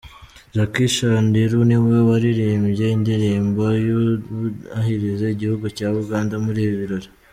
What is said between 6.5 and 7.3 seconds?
ibi birori.